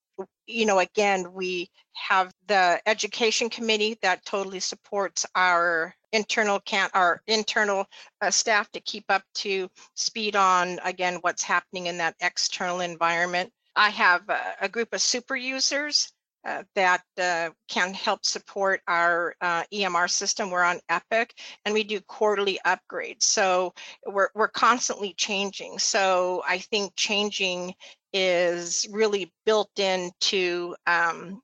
you 0.47 0.67
know, 0.67 0.79
again, 0.79 1.33
we 1.33 1.71
have 1.95 2.33
the 2.47 2.81
education 2.87 3.49
committee 3.49 3.99
that 4.03 4.25
totally 4.25 4.61
supports 4.61 5.25
our 5.35 5.95
internal 6.13 6.61
can 6.61 6.89
our 6.95 7.21
internal 7.27 7.87
uh, 8.21 8.31
staff 8.31 8.71
to 8.71 8.81
keep 8.81 9.05
up 9.09 9.23
to 9.35 9.69
speed 9.95 10.37
on 10.37 10.79
again 10.85 11.19
what's 11.23 11.43
happening 11.43 11.87
in 11.87 11.99
that 11.99 12.15
external 12.21 12.81
environment. 12.81 13.53
I 13.77 13.91
have 13.91 14.29
a, 14.29 14.41
a 14.63 14.69
group 14.69 14.93
of 14.93 15.03
super 15.03 15.35
users 15.35 16.13
uh, 16.45 16.63
that 16.75 17.03
uh, 17.19 17.49
can 17.69 17.95
help 17.95 18.25
support 18.25 18.83
our 18.87 19.35
uh, 19.41 19.65
EMR 19.73 20.11
system. 20.11 20.51
We're 20.51 20.63
on 20.63 20.79
Epic 20.91 21.35
and 21.65 21.73
we 21.73 21.83
do 21.85 22.01
quarterly 22.01 22.59
upgrades. 22.67 23.23
So 23.23 23.73
we're, 24.07 24.29
we're 24.35 24.49
constantly 24.49 25.15
changing. 25.17 25.79
So 25.79 26.43
I 26.47 26.59
think 26.59 26.95
changing 26.97 27.75
is 28.15 28.87
really 28.91 29.31
built 29.45 29.79
into 29.79 30.75
um, 30.87 31.43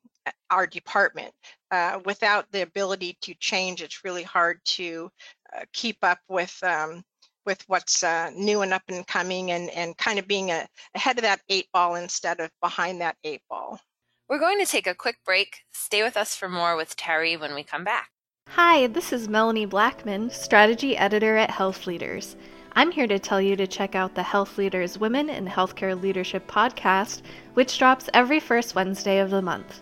our 0.50 0.66
department. 0.66 1.32
Uh, 1.70 1.98
without 2.04 2.46
the 2.52 2.62
ability 2.62 3.16
to 3.20 3.34
change, 3.34 3.82
it's 3.82 4.04
really 4.04 4.22
hard 4.22 4.58
to 4.64 5.10
uh, 5.54 5.64
keep 5.72 5.98
up 6.02 6.18
with 6.28 6.56
um, 6.62 7.02
with 7.46 7.62
what's 7.66 8.04
uh, 8.04 8.30
new 8.34 8.62
and 8.62 8.72
up 8.72 8.82
and 8.88 9.06
coming 9.06 9.50
and, 9.50 9.70
and 9.70 9.96
kind 9.96 10.18
of 10.18 10.28
being 10.28 10.50
a, 10.50 10.66
ahead 10.94 11.18
of 11.18 11.22
that 11.22 11.40
eight 11.48 11.66
ball 11.72 11.96
instead 11.96 12.38
of 12.38 12.50
behind 12.62 13.00
that 13.00 13.16
eight 13.24 13.40
ball. 13.48 13.80
We're 14.28 14.38
going 14.38 14.60
to 14.60 14.66
take 14.66 14.86
a 14.86 14.94
quick 14.94 15.16
break. 15.24 15.56
Stay 15.72 16.02
with 16.02 16.16
us 16.16 16.36
for 16.36 16.48
more 16.48 16.76
with 16.76 16.94
Terry 16.96 17.36
when 17.36 17.54
we 17.54 17.64
come 17.64 17.82
back. 17.82 18.10
Hi, 18.50 18.86
this 18.88 19.12
is 19.12 19.28
Melanie 19.28 19.66
Blackman, 19.66 20.30
Strategy 20.30 20.96
Editor 20.96 21.36
at 21.36 21.50
Health 21.50 21.86
Leaders. 21.86 22.36
I'm 22.72 22.92
here 22.92 23.08
to 23.08 23.18
tell 23.18 23.40
you 23.40 23.56
to 23.56 23.66
check 23.66 23.96
out 23.96 24.14
the 24.14 24.22
Health 24.22 24.56
Leaders 24.56 24.96
Women 24.96 25.28
in 25.28 25.46
Healthcare 25.46 26.00
Leadership 26.00 26.46
podcast, 26.46 27.22
which 27.54 27.76
drops 27.78 28.08
every 28.14 28.38
first 28.38 28.76
Wednesday 28.76 29.18
of 29.18 29.30
the 29.30 29.42
month. 29.42 29.80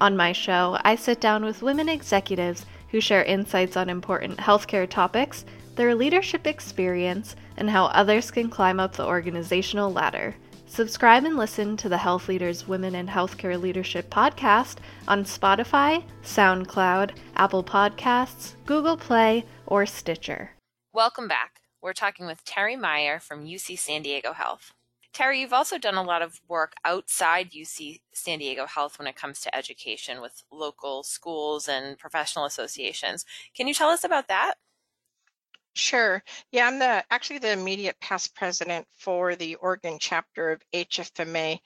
On 0.00 0.16
my 0.16 0.32
show, 0.32 0.76
I 0.84 0.96
sit 0.96 1.20
down 1.20 1.44
with 1.44 1.62
women 1.62 1.88
executives 1.88 2.66
who 2.90 3.00
share 3.00 3.22
insights 3.24 3.76
on 3.76 3.88
important 3.88 4.38
healthcare 4.38 4.88
topics, 4.88 5.44
their 5.76 5.94
leadership 5.94 6.48
experience, 6.48 7.36
and 7.56 7.70
how 7.70 7.86
others 7.86 8.30
can 8.32 8.50
climb 8.50 8.80
up 8.80 8.94
the 8.94 9.06
organizational 9.06 9.92
ladder. 9.92 10.34
Subscribe 10.66 11.24
and 11.24 11.36
listen 11.36 11.76
to 11.76 11.88
the 11.88 11.96
Health 11.96 12.28
Leaders 12.28 12.66
Women 12.66 12.96
in 12.96 13.06
Healthcare 13.06 13.60
Leadership 13.60 14.10
podcast 14.10 14.78
on 15.06 15.24
Spotify, 15.24 16.02
SoundCloud, 16.24 17.12
Apple 17.36 17.62
Podcasts, 17.62 18.56
Google 18.66 18.96
Play, 18.96 19.44
or 19.66 19.86
Stitcher. 19.86 20.50
Welcome 20.92 21.28
back. 21.28 21.55
We're 21.86 21.92
talking 21.92 22.26
with 22.26 22.44
Terry 22.44 22.74
Meyer 22.74 23.20
from 23.20 23.44
UC 23.44 23.78
San 23.78 24.02
Diego 24.02 24.32
Health. 24.32 24.74
Terry, 25.12 25.40
you've 25.40 25.52
also 25.52 25.78
done 25.78 25.94
a 25.94 26.02
lot 26.02 26.20
of 26.20 26.40
work 26.48 26.72
outside 26.84 27.52
UC 27.52 28.00
San 28.12 28.40
Diego 28.40 28.66
Health 28.66 28.98
when 28.98 29.06
it 29.06 29.14
comes 29.14 29.40
to 29.42 29.54
education 29.54 30.20
with 30.20 30.42
local 30.50 31.04
schools 31.04 31.68
and 31.68 31.96
professional 31.96 32.44
associations. 32.44 33.24
Can 33.54 33.68
you 33.68 33.72
tell 33.72 33.88
us 33.88 34.02
about 34.02 34.26
that? 34.26 34.54
Sure. 35.74 36.24
Yeah, 36.50 36.66
I'm 36.66 36.80
the 36.80 37.04
actually 37.12 37.38
the 37.38 37.52
immediate 37.52 38.00
past 38.00 38.34
president 38.34 38.84
for 38.96 39.36
the 39.36 39.54
Oregon 39.54 39.98
chapter 40.00 40.50
of 40.50 40.62
HFMA. 40.74 41.60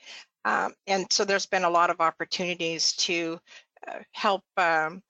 Um, 0.45 0.75
and 0.87 1.11
so 1.11 1.25
there's 1.25 1.47
been 1.47 1.65
a 1.65 1.71
lot 1.71 1.89
of 1.89 2.03
opportunities 2.03 2.93
to 2.97 3.41
uh, 3.89 4.01
help 4.13 4.45
um, 4.59 5.03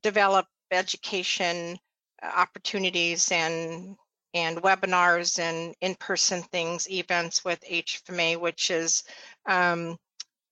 develop 0.00 0.46
education 0.70 1.76
uh, 2.22 2.30
opportunities 2.36 3.28
and 3.32 3.96
and 4.34 4.62
webinars 4.62 5.38
and 5.38 5.74
in-person 5.80 6.42
things, 6.42 6.90
events 6.90 7.44
with 7.44 7.60
HFMA, 7.70 8.38
which 8.38 8.70
is 8.70 9.02
um, 9.46 9.96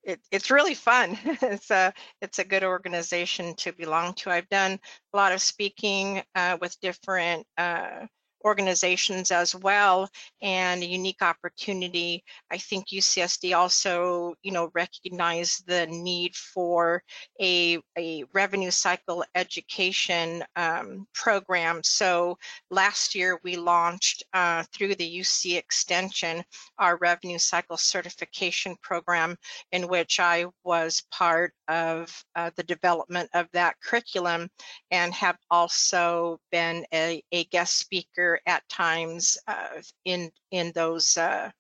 it, 0.03 0.21
it's 0.31 0.51
really 0.51 0.75
fun. 0.75 1.19
it's 1.25 1.71
a 1.71 1.93
it's 2.21 2.39
a 2.39 2.45
good 2.45 2.65
organization 2.65 3.55
to 3.57 3.73
belong 3.73 4.15
to. 4.15 4.31
I've 4.31 4.49
done 4.49 4.79
a 5.13 5.17
lot 5.17 5.33
of 5.33 5.41
speaking 5.41 6.23
uh, 6.35 6.57
with 6.61 6.81
different 6.81 7.47
uh, 7.59 8.07
organizations 8.45 9.31
as 9.31 9.55
well 9.55 10.09
and 10.43 10.83
a 10.83 10.87
unique 10.87 11.23
opportunity. 11.23 12.25
I 12.51 12.59
think 12.59 12.89
UCSD 12.89 13.57
also, 13.57 14.35
you 14.43 14.53
know, 14.53 14.71
recognized 14.75 15.67
the 15.67 15.87
need 15.87 16.35
for 16.37 17.03
a, 17.41 17.79
a 17.99 18.25
revenue 18.33 18.71
cycle 18.71 19.25
education 19.35 20.45
um, 20.57 21.07
program. 21.15 21.81
So 21.83 22.39
last 22.71 23.15
year 23.15 23.41
we 23.45 23.57
launched 23.57 24.25
uh, 24.33 24.65
through 24.73 24.95
the 24.95 25.21
UC 25.21 25.57
extension 25.57 26.43
our 26.79 26.97
revenue 26.97 27.39
cycle 27.39 27.77
certification 27.77 28.77
program 28.83 29.37
in 29.73 29.89
which 29.89 30.21
I 30.21 30.47
was 30.65 31.03
part 31.11 31.53
of 31.69 32.25
uh, 32.35 32.51
the 32.57 32.63
development 32.63 33.31
of 33.35 33.47
that 33.53 33.77
curriculum 33.83 34.49
and 34.91 35.13
have 35.15 35.37
also 35.51 36.41
been 36.51 36.85
a, 36.93 37.23
a 37.33 37.45
guest 37.45 37.79
speaker 37.79 38.30
at 38.47 38.69
times 38.69 39.39
uh, 39.47 39.81
in 40.05 40.31
in 40.51 40.73
those 40.75 41.17
uh, 41.17 41.51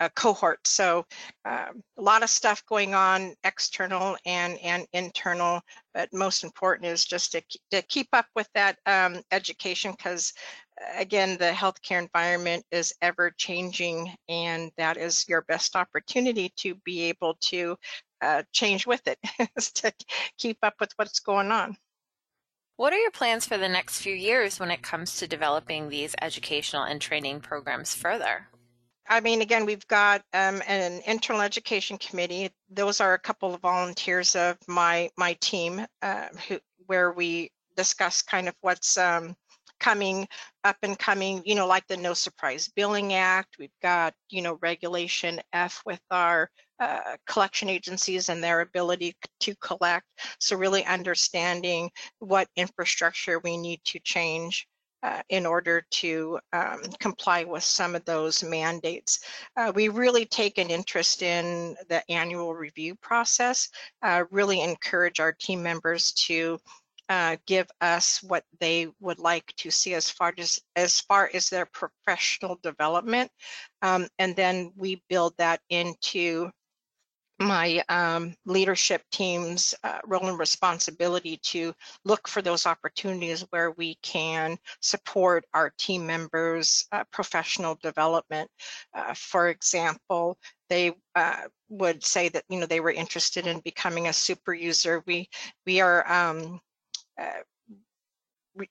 uh, 0.00 0.08
cohorts. 0.16 0.70
So 0.70 1.06
um, 1.44 1.82
a 1.96 2.02
lot 2.02 2.22
of 2.22 2.30
stuff 2.30 2.64
going 2.66 2.94
on, 2.94 3.34
external 3.44 4.16
and 4.26 4.58
and 4.58 4.86
internal. 4.92 5.60
But 5.94 6.12
most 6.12 6.44
important 6.44 6.86
is 6.86 7.04
just 7.04 7.32
to 7.32 7.42
to 7.70 7.82
keep 7.82 8.08
up 8.12 8.26
with 8.34 8.48
that 8.54 8.78
um, 8.86 9.22
education 9.30 9.92
because 9.92 10.32
again 10.96 11.36
the 11.38 11.50
healthcare 11.50 12.02
environment 12.02 12.64
is 12.72 12.92
ever 13.02 13.30
changing 13.36 14.14
and 14.28 14.72
that 14.76 14.96
is 14.96 15.24
your 15.28 15.42
best 15.42 15.76
opportunity 15.76 16.52
to 16.56 16.74
be 16.84 17.02
able 17.02 17.36
to 17.40 17.76
uh, 18.22 18.42
change 18.52 18.86
with 18.86 19.02
it 19.06 19.18
to 19.74 19.92
keep 20.38 20.58
up 20.62 20.74
with 20.80 20.90
what's 20.96 21.20
going 21.20 21.52
on 21.52 21.76
what 22.76 22.92
are 22.92 22.98
your 22.98 23.10
plans 23.10 23.46
for 23.46 23.58
the 23.58 23.68
next 23.68 24.00
few 24.00 24.14
years 24.14 24.58
when 24.58 24.70
it 24.70 24.82
comes 24.82 25.16
to 25.16 25.26
developing 25.26 25.88
these 25.88 26.14
educational 26.20 26.84
and 26.84 27.00
training 27.00 27.40
programs 27.40 27.94
further? 27.94 28.48
I 29.08 29.20
mean, 29.20 29.42
again, 29.42 29.66
we've 29.66 29.86
got 29.88 30.22
um, 30.32 30.62
an 30.66 31.02
internal 31.06 31.42
education 31.42 31.98
committee. 31.98 32.50
Those 32.70 33.00
are 33.00 33.14
a 33.14 33.18
couple 33.18 33.54
of 33.54 33.60
volunteers 33.60 34.36
of 34.36 34.56
my 34.68 35.10
my 35.16 35.36
team, 35.40 35.84
uh, 36.02 36.28
who 36.48 36.58
where 36.86 37.12
we 37.12 37.50
discuss 37.76 38.22
kind 38.22 38.48
of 38.48 38.54
what's 38.60 38.96
um, 38.96 39.34
coming 39.80 40.28
up 40.64 40.76
and 40.82 40.98
coming, 40.98 41.42
you 41.44 41.54
know, 41.54 41.66
like 41.66 41.86
the 41.88 41.96
No 41.96 42.14
Surprise 42.14 42.70
Billing 42.74 43.12
Act. 43.14 43.56
We've 43.58 43.70
got, 43.82 44.14
you 44.30 44.40
know, 44.40 44.58
Regulation 44.62 45.40
F 45.52 45.82
with 45.84 46.00
our 46.10 46.48
uh, 46.82 47.16
collection 47.26 47.68
agencies 47.68 48.28
and 48.28 48.42
their 48.42 48.60
ability 48.60 49.14
to 49.38 49.54
collect. 49.56 50.06
So 50.40 50.56
really 50.56 50.84
understanding 50.84 51.90
what 52.18 52.48
infrastructure 52.56 53.38
we 53.38 53.56
need 53.56 53.80
to 53.84 54.00
change 54.00 54.66
uh, 55.04 55.22
in 55.28 55.46
order 55.46 55.84
to 55.90 56.38
um, 56.52 56.80
comply 56.98 57.44
with 57.44 57.62
some 57.62 57.94
of 57.94 58.04
those 58.04 58.42
mandates. 58.42 59.20
Uh, 59.56 59.70
we 59.74 59.88
really 59.88 60.24
take 60.24 60.58
an 60.58 60.70
interest 60.70 61.22
in 61.22 61.76
the 61.88 62.02
annual 62.10 62.52
review 62.54 62.96
process, 62.96 63.68
uh, 64.02 64.24
really 64.30 64.60
encourage 64.60 65.20
our 65.20 65.32
team 65.32 65.62
members 65.62 66.12
to 66.12 66.58
uh, 67.08 67.36
give 67.46 67.68
us 67.80 68.22
what 68.22 68.44
they 68.58 68.88
would 69.00 69.18
like 69.18 69.52
to 69.56 69.70
see 69.70 69.94
as 69.94 70.08
far 70.08 70.32
as 70.38 70.58
as 70.76 71.00
far 71.00 71.30
as 71.34 71.48
their 71.48 71.66
professional 71.66 72.58
development, 72.62 73.30
um, 73.82 74.08
and 74.18 74.34
then 74.34 74.72
we 74.76 75.02
build 75.08 75.34
that 75.36 75.60
into 75.68 76.50
my 77.42 77.82
um, 77.88 78.34
leadership 78.46 79.02
team's 79.10 79.74
uh, 79.84 79.98
role 80.06 80.28
and 80.28 80.38
responsibility 80.38 81.38
to 81.42 81.74
look 82.04 82.28
for 82.28 82.42
those 82.42 82.66
opportunities 82.66 83.42
where 83.50 83.72
we 83.72 83.96
can 84.02 84.56
support 84.80 85.44
our 85.54 85.72
team 85.78 86.06
members' 86.06 86.86
uh, 86.92 87.04
professional 87.12 87.78
development. 87.82 88.50
Uh, 88.94 89.14
for 89.14 89.48
example, 89.48 90.38
they 90.68 90.92
uh, 91.14 91.42
would 91.68 92.04
say 92.04 92.28
that 92.28 92.44
you 92.48 92.58
know 92.58 92.66
they 92.66 92.80
were 92.80 92.90
interested 92.90 93.46
in 93.46 93.60
becoming 93.60 94.08
a 94.08 94.12
super 94.12 94.54
user. 94.54 95.02
We 95.06 95.28
we 95.66 95.80
are 95.80 96.10
um, 96.10 96.60
uh, 97.20 97.42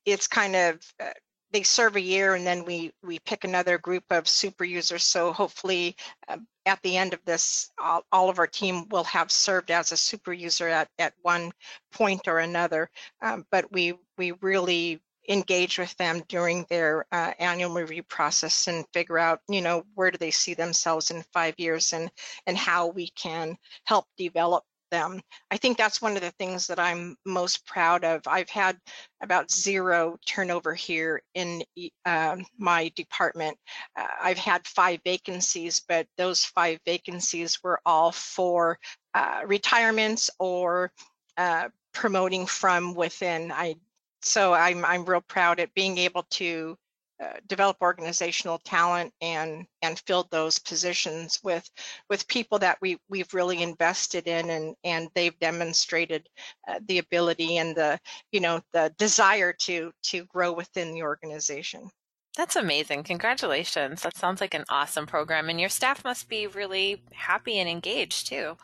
it's 0.05 0.27
kind 0.27 0.55
of 0.55 0.79
uh, 0.99 1.11
they 1.51 1.63
serve 1.63 1.95
a 1.95 2.01
year 2.01 2.35
and 2.35 2.45
then 2.45 2.65
we 2.65 2.91
we 3.03 3.19
pick 3.19 3.43
another 3.43 3.77
group 3.77 4.03
of 4.09 4.27
super 4.27 4.63
users. 4.63 5.03
So 5.03 5.33
hopefully 5.33 5.95
uh, 6.27 6.37
at 6.65 6.81
the 6.83 6.97
end 6.97 7.13
of 7.13 7.23
this 7.25 7.71
all, 7.81 8.03
all, 8.11 8.29
of 8.29 8.39
our 8.39 8.47
team 8.47 8.87
will 8.89 9.03
have 9.05 9.31
served 9.31 9.71
as 9.71 9.91
a 9.91 9.97
super 9.97 10.33
user 10.33 10.67
at, 10.67 10.89
at 10.99 11.13
one 11.21 11.51
point 11.91 12.27
or 12.27 12.39
another. 12.39 12.89
Um, 13.21 13.45
but 13.51 13.71
we 13.71 13.93
we 14.17 14.31
really 14.41 15.01
engage 15.29 15.77
with 15.77 15.95
them 15.97 16.23
during 16.27 16.65
their 16.69 17.05
uh, 17.11 17.31
annual 17.37 17.73
review 17.73 18.03
process 18.03 18.67
and 18.67 18.85
figure 18.93 19.19
out 19.19 19.41
you 19.47 19.61
know 19.61 19.83
where 19.95 20.11
do 20.11 20.17
they 20.17 20.31
see 20.31 20.53
themselves 20.53 21.11
in 21.11 21.23
five 21.33 21.53
years 21.57 21.93
and 21.93 22.09
and 22.47 22.57
how 22.57 22.87
we 22.87 23.09
can 23.09 23.55
help 23.85 24.05
develop 24.17 24.63
them. 24.91 25.21
I 25.49 25.57
think 25.57 25.77
that's 25.77 26.01
one 26.01 26.15
of 26.15 26.21
the 26.21 26.31
things 26.31 26.67
that 26.67 26.79
I'm 26.79 27.15
most 27.25 27.65
proud 27.65 28.03
of. 28.03 28.21
I've 28.27 28.49
had 28.49 28.77
about 29.23 29.51
zero 29.51 30.17
turnover 30.25 30.75
here 30.75 31.21
in 31.33 31.63
uh, 32.05 32.37
my 32.57 32.91
department. 32.95 33.57
Uh, 33.97 34.07
I've 34.21 34.37
had 34.37 34.67
five 34.67 34.99
vacancies, 35.03 35.81
but 35.87 36.05
those 36.17 36.45
five 36.45 36.79
vacancies 36.85 37.57
were 37.63 37.79
all 37.85 38.11
for 38.11 38.77
uh, 39.13 39.41
retirements 39.45 40.29
or 40.39 40.91
uh, 41.37 41.69
promoting 41.93 42.45
from 42.45 42.93
within. 42.93 43.51
I 43.51 43.75
so 44.21 44.53
I'm 44.53 44.85
I'm 44.85 45.05
real 45.05 45.21
proud 45.21 45.59
at 45.59 45.73
being 45.73 45.97
able 45.97 46.23
to 46.31 46.77
uh, 47.21 47.33
develop 47.47 47.77
organizational 47.81 48.57
talent 48.59 49.13
and 49.21 49.65
and 49.83 49.99
filled 50.07 50.29
those 50.31 50.57
positions 50.57 51.39
with 51.43 51.69
with 52.09 52.27
people 52.27 52.57
that 52.57 52.77
we 52.81 52.97
we've 53.09 53.31
really 53.33 53.61
invested 53.61 54.27
in 54.27 54.49
and 54.49 54.75
and 54.83 55.07
they've 55.13 55.37
demonstrated 55.39 56.27
uh, 56.67 56.79
the 56.87 56.97
ability 56.97 57.57
and 57.57 57.75
the 57.75 57.99
you 58.31 58.39
know 58.39 58.59
the 58.73 58.91
desire 58.97 59.53
to 59.53 59.91
to 60.01 60.25
grow 60.25 60.51
within 60.51 60.93
the 60.93 61.03
organization. 61.03 61.89
That's 62.37 62.55
amazing. 62.55 63.03
Congratulations. 63.03 64.01
That 64.01 64.15
sounds 64.15 64.41
like 64.41 64.53
an 64.53 64.65
awesome 64.69 65.05
program 65.05 65.49
and 65.49 65.59
your 65.59 65.69
staff 65.69 66.03
must 66.03 66.27
be 66.27 66.47
really 66.47 67.03
happy 67.11 67.59
and 67.59 67.69
engaged 67.69 68.27
too. 68.27 68.57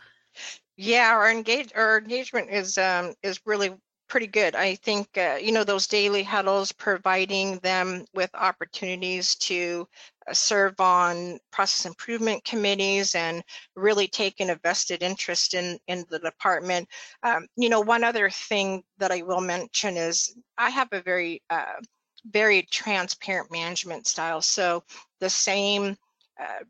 Yeah, 0.77 1.11
our 1.11 1.29
engage 1.29 1.71
our 1.75 1.99
engagement 1.99 2.49
is 2.49 2.77
um 2.77 3.13
is 3.21 3.39
really 3.45 3.75
pretty 4.07 4.27
good. 4.27 4.55
I 4.55 4.75
think, 4.75 5.17
uh, 5.17 5.37
you 5.41 5.51
know, 5.51 5.63
those 5.63 5.87
daily 5.87 6.23
huddles, 6.23 6.71
providing 6.71 7.57
them 7.59 8.05
with 8.13 8.29
opportunities 8.33 9.35
to 9.35 9.87
uh, 10.27 10.33
serve 10.33 10.79
on 10.79 11.39
process 11.51 11.85
improvement 11.85 12.43
committees 12.43 13.15
and 13.15 13.43
really 13.75 14.07
taking 14.07 14.49
a 14.49 14.59
vested 14.63 15.03
interest 15.03 15.53
in, 15.53 15.77
in 15.87 16.05
the 16.09 16.19
department. 16.19 16.87
Um, 17.23 17.47
you 17.55 17.69
know, 17.69 17.81
one 17.81 18.03
other 18.03 18.29
thing 18.29 18.83
that 18.97 19.11
I 19.11 19.21
will 19.21 19.41
mention 19.41 19.97
is 19.97 20.35
I 20.57 20.69
have 20.69 20.89
a 20.91 21.01
very, 21.01 21.41
uh, 21.49 21.81
very 22.25 22.63
transparent 22.71 23.51
management 23.51 24.07
style. 24.07 24.41
So 24.41 24.83
the 25.19 25.29
same 25.29 25.95
uh, 26.41 26.63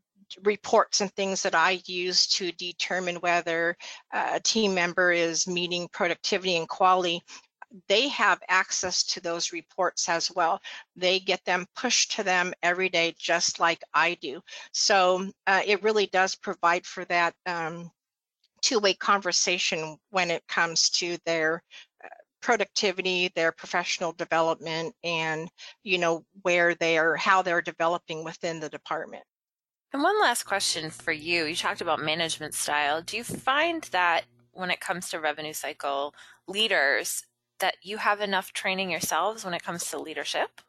reports 0.43 1.01
and 1.01 1.11
things 1.13 1.43
that 1.43 1.55
I 1.55 1.81
use 1.85 2.27
to 2.27 2.51
determine 2.53 3.17
whether 3.17 3.77
uh, 4.13 4.31
a 4.33 4.39
team 4.39 4.73
member 4.73 5.11
is 5.11 5.47
meeting 5.47 5.87
productivity 5.91 6.57
and 6.57 6.67
quality, 6.67 7.21
they 7.87 8.07
have 8.09 8.39
access 8.47 9.03
to 9.03 9.21
those 9.21 9.51
reports 9.51 10.07
as 10.09 10.31
well. 10.33 10.61
They 10.95 11.19
get 11.19 11.43
them 11.45 11.65
pushed 11.75 12.11
to 12.15 12.23
them 12.23 12.53
every 12.63 12.89
day, 12.89 13.15
just 13.19 13.59
like 13.59 13.81
I 13.93 14.15
do. 14.15 14.41
So 14.71 15.29
uh, 15.45 15.61
it 15.65 15.83
really 15.83 16.07
does 16.07 16.35
provide 16.35 16.85
for 16.85 17.05
that 17.05 17.33
um, 17.45 17.91
two-way 18.61 18.93
conversation 18.93 19.97
when 20.11 20.31
it 20.31 20.47
comes 20.47 20.89
to 20.91 21.17
their 21.25 21.61
uh, 22.03 22.07
productivity, 22.41 23.31
their 23.35 23.51
professional 23.51 24.13
development, 24.13 24.95
and 25.03 25.49
you 25.83 25.97
know 25.97 26.23
where 26.43 26.73
they 26.75 26.97
are, 26.97 27.15
how 27.15 27.41
they're 27.41 27.61
developing 27.61 28.23
within 28.23 28.59
the 28.59 28.69
department. 28.69 29.23
And 29.97 30.03
one 30.03 30.21
last 30.21 30.43
question 30.43 30.91
for 30.91 31.11
you. 31.11 31.45
You 31.45 31.55
talked 31.55 31.81
about 31.81 31.99
management 31.99 32.53
style. 32.53 33.01
Do 33.01 33.17
you 33.17 33.23
find 33.23 33.81
that 33.85 34.25
when 34.51 34.69
it 34.69 34.79
comes 34.79 35.09
to 35.09 35.19
revenue 35.19 35.53
cycle 35.53 36.13
leaders, 36.47 37.25
that 37.61 37.77
you 37.81 37.97
have 37.97 38.21
enough 38.21 38.53
training 38.53 38.91
yourselves 38.91 39.43
when 39.43 39.55
it 39.55 39.63
comes 39.63 39.89
to 39.89 39.97
leadership? 39.97 40.61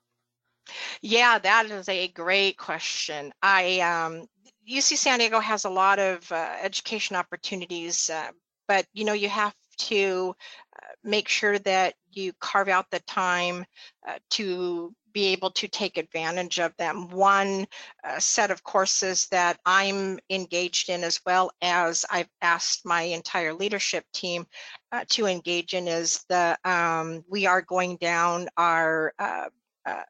Yeah, 1.03 1.39
that 1.41 1.67
is 1.67 1.91
a 1.91 2.09
great 2.09 2.57
question. 2.57 3.35
I 3.43 3.81
um, 3.81 4.29
UC 4.67 4.97
San 4.97 5.19
Diego 5.19 5.41
has 5.41 5.67
a 5.67 5.71
lot 5.71 5.99
of 5.99 6.33
uh, 6.33 6.57
education 6.63 7.15
opportunities, 7.15 8.09
uh, 8.09 8.31
but 8.67 8.87
you 8.95 9.05
know 9.05 9.13
you 9.13 9.29
have 9.29 9.55
to 9.91 10.35
uh, 10.75 10.87
make 11.05 11.29
sure 11.29 11.59
that 11.59 11.97
you 12.13 12.33
carve 12.41 12.69
out 12.69 12.91
the 12.91 13.01
time 13.01 13.67
uh, 14.09 14.15
to 14.31 14.95
be 15.13 15.27
able 15.29 15.51
to 15.53 15.69
take 15.69 15.97
advantage 15.97 16.59
of 16.59 16.77
them. 16.77 17.09
One 17.11 17.67
uh, 18.05 18.19
set 18.19 18.51
of 18.51 18.63
courses 18.63 19.27
that 19.31 19.59
I'm 19.65 20.19
engaged 20.31 20.89
in, 20.91 21.05
as 21.05 21.21
well 21.27 21.51
as 21.63 22.05
I've 22.11 22.31
asked 22.43 22.87
my 22.87 23.03
entire 23.03 23.55
leadership 23.55 24.05
team 24.13 24.47
uh, 24.93 25.05
to 25.11 25.27
engage 25.27 25.75
in, 25.75 25.89
is 25.89 26.25
the 26.29 26.59
um, 26.65 27.25
we 27.29 27.47
are 27.47 27.63
going 27.63 27.97
down 27.97 28.49
our 28.57 29.13
uh, 29.19 29.49
uh 29.87 30.03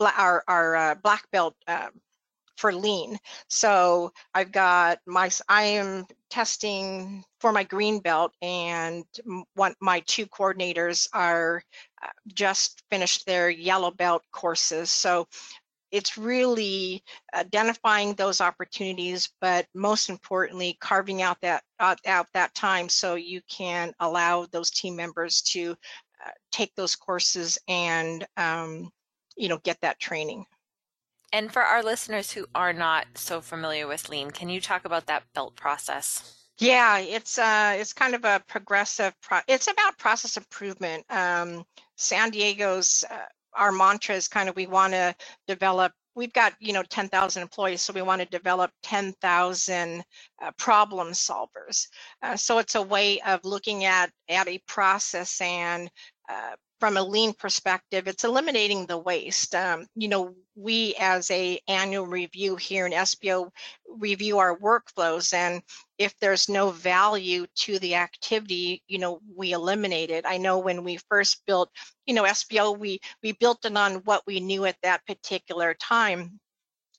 our, 0.00 0.44
our 0.46 0.76
uh, 0.76 0.94
black 1.02 1.30
belt 1.32 1.56
um, 1.66 1.90
for 2.56 2.72
lean. 2.72 3.18
So 3.48 4.12
I've 4.34 4.52
got 4.52 4.98
my, 5.06 5.30
I 5.48 5.62
am 5.62 6.06
testing 6.30 7.24
for 7.40 7.52
my 7.52 7.64
green 7.64 8.00
belt 8.00 8.32
and 8.42 9.04
one, 9.54 9.74
my 9.80 10.00
two 10.00 10.26
coordinators 10.26 11.08
are 11.12 11.62
uh, 12.02 12.08
just 12.32 12.82
finished 12.90 13.26
their 13.26 13.50
yellow 13.50 13.90
belt 13.90 14.22
courses. 14.32 14.90
So 14.90 15.26
it's 15.90 16.18
really 16.18 17.02
identifying 17.34 18.14
those 18.14 18.40
opportunities, 18.40 19.30
but 19.40 19.66
most 19.74 20.10
importantly, 20.10 20.76
carving 20.80 21.22
out 21.22 21.40
that 21.40 21.62
uh, 21.80 21.96
out 22.06 22.26
that 22.34 22.54
time 22.54 22.88
so 22.88 23.14
you 23.14 23.40
can 23.48 23.94
allow 24.00 24.46
those 24.46 24.70
team 24.70 24.96
members 24.96 25.40
to 25.42 25.74
uh, 26.24 26.30
take 26.52 26.74
those 26.74 26.94
courses 26.94 27.58
and 27.68 28.26
um, 28.36 28.90
you 29.36 29.48
know 29.48 29.58
get 29.64 29.78
that 29.80 29.98
training. 29.98 30.44
And 31.32 31.52
for 31.52 31.62
our 31.62 31.82
listeners 31.82 32.32
who 32.32 32.46
are 32.54 32.72
not 32.72 33.06
so 33.14 33.40
familiar 33.40 33.86
with 33.86 34.08
lean, 34.08 34.30
can 34.30 34.48
you 34.48 34.60
talk 34.60 34.84
about 34.84 35.06
that 35.06 35.24
belt 35.34 35.56
process? 35.56 36.34
Yeah, 36.58 36.98
it's 36.98 37.38
uh, 37.38 37.76
it's 37.78 37.92
kind 37.92 38.14
of 38.14 38.24
a 38.24 38.42
progressive. 38.48 39.14
Pro- 39.20 39.40
it's 39.46 39.68
about 39.68 39.98
process 39.98 40.36
improvement. 40.36 41.04
Um, 41.10 41.64
San 41.96 42.30
Diego's 42.30 43.04
uh, 43.10 43.26
our 43.54 43.72
mantra 43.72 44.14
is 44.14 44.26
kind 44.28 44.48
of 44.48 44.56
we 44.56 44.66
want 44.66 44.92
to 44.92 45.14
develop. 45.46 45.92
We've 46.16 46.32
got 46.32 46.54
you 46.58 46.72
know 46.72 46.82
10,000 46.82 47.42
employees, 47.42 47.82
so 47.82 47.92
we 47.92 48.02
want 48.02 48.22
to 48.22 48.28
develop 48.28 48.72
10,000 48.82 50.04
uh, 50.42 50.50
problem 50.58 51.08
solvers. 51.08 51.86
Uh, 52.22 52.36
so 52.36 52.58
it's 52.58 52.74
a 52.74 52.82
way 52.82 53.20
of 53.20 53.44
looking 53.44 53.84
at 53.84 54.10
at 54.28 54.48
a 54.48 54.60
process 54.66 55.40
and 55.40 55.88
uh, 56.28 56.56
from 56.80 56.96
a 56.96 57.02
lean 57.02 57.32
perspective, 57.32 58.06
it's 58.06 58.24
eliminating 58.24 58.86
the 58.86 58.98
waste. 58.98 59.54
Um, 59.54 59.86
you 59.96 60.08
know, 60.08 60.34
we 60.54 60.94
as 61.00 61.30
a 61.30 61.60
annual 61.66 62.06
review 62.06 62.56
here 62.56 62.86
in 62.86 62.92
SBO 62.92 63.50
review 63.88 64.38
our 64.38 64.56
workflows 64.58 65.32
and 65.32 65.62
if 65.98 66.14
there's 66.20 66.48
no 66.48 66.70
value 66.70 67.46
to 67.56 67.78
the 67.80 67.96
activity, 67.96 68.82
you 68.86 68.98
know, 68.98 69.20
we 69.34 69.52
eliminate 69.52 70.10
it. 70.10 70.24
I 70.26 70.36
know 70.36 70.58
when 70.58 70.84
we 70.84 70.98
first 71.08 71.44
built, 71.46 71.70
you 72.06 72.14
know, 72.14 72.24
SBO, 72.24 72.78
we 72.78 73.00
we 73.22 73.32
built 73.32 73.64
it 73.64 73.76
on 73.76 73.96
what 74.04 74.22
we 74.26 74.38
knew 74.38 74.64
at 74.64 74.76
that 74.82 75.04
particular 75.06 75.74
time. 75.74 76.38